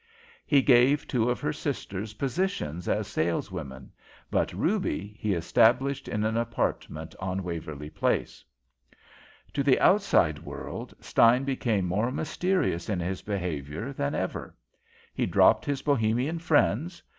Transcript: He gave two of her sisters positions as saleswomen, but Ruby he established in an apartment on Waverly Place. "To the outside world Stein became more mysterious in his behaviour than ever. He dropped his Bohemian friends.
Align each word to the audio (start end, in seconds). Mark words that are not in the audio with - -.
He 0.47 0.63
gave 0.63 1.07
two 1.07 1.29
of 1.29 1.39
her 1.41 1.53
sisters 1.53 2.15
positions 2.15 2.89
as 2.89 3.05
saleswomen, 3.05 3.91
but 4.31 4.51
Ruby 4.51 5.15
he 5.19 5.35
established 5.35 6.07
in 6.07 6.23
an 6.23 6.37
apartment 6.37 7.13
on 7.19 7.43
Waverly 7.43 7.91
Place. 7.91 8.43
"To 9.53 9.61
the 9.61 9.79
outside 9.79 10.39
world 10.39 10.95
Stein 11.01 11.43
became 11.43 11.85
more 11.85 12.11
mysterious 12.11 12.89
in 12.89 12.99
his 12.99 13.21
behaviour 13.21 13.93
than 13.93 14.15
ever. 14.15 14.55
He 15.13 15.27
dropped 15.27 15.65
his 15.65 15.83
Bohemian 15.83 16.39
friends. 16.39 17.03